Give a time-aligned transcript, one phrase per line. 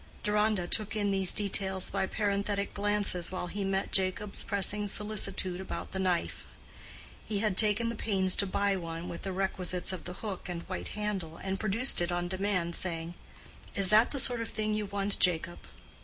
[0.23, 5.91] Deronda took in these details by parenthetic glances while he met Jacob's pressing solicitude about
[5.91, 6.47] the knife.
[7.27, 10.63] He had taken the pains to buy one with the requisites of the hook and
[10.63, 13.13] white handle, and produced it on demand, saying,
[13.75, 15.59] "Is that the sort of thing you want, Jacob?"